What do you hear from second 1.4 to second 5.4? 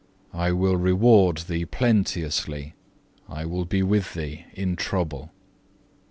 thee plenteously, I will be with thee in trouble."